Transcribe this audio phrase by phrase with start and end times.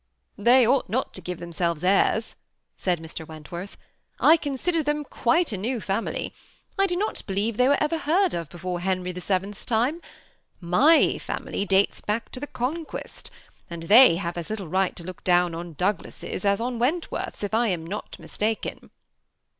[0.39, 2.35] *^ They ought not to give themselves airs,"
[2.75, 3.23] said Mr.
[3.27, 3.77] Wentworth;^
[4.19, 6.33] I consider them quite a uew family.
[6.75, 10.01] I do not believe they were heard of before Henry the Seventh's time.
[10.59, 13.29] My family dates back to the Con quest;
[13.69, 17.53] and they have as litde right to look down on Douglases as on Wentworths, if
[17.53, 18.89] I am not mistaken."